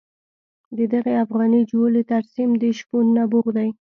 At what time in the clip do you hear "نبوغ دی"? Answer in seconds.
3.17-3.69